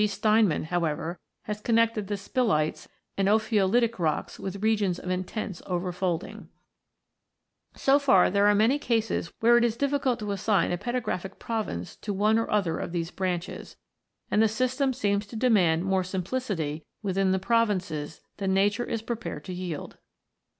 [0.01, 2.87] Steinmann(87), however, has connected the spilites
[3.19, 6.49] and "ophiolitic" rocks with regions of intense over folding
[7.75, 8.11] (see also p.
[8.11, 8.31] 118).
[8.31, 11.95] So far, there are many cases where it is difficult to assign a petrographic province
[11.97, 13.77] to one or other of these branches,
[14.31, 19.45] and the system seems to demand more simplicity within the provinces than nature is prepared
[19.45, 19.99] to yield.